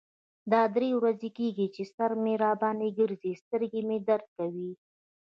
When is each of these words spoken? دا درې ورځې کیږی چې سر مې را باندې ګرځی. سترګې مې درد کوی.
دا 0.51 0.61
درې 0.75 0.89
ورځې 0.99 1.29
کیږی 1.37 1.67
چې 1.75 1.83
سر 1.95 2.11
مې 2.23 2.33
را 2.43 2.51
باندې 2.61 2.95
ګرځی. 2.99 3.33
سترګې 3.43 3.81
مې 3.87 3.97
درد 4.07 4.27
کوی. 4.37 4.69